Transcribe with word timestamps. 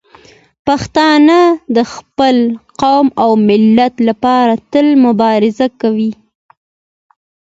پښتانه 0.67 1.39
د 1.75 1.77
خپل 1.93 2.37
قوم 2.81 3.07
او 3.23 3.31
ملت 3.47 3.93
لپاره 4.07 4.53
تل 4.71 4.87
مبارزه 5.05 5.67
کوي. 5.81 6.11